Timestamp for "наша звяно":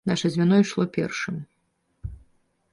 0.09-0.55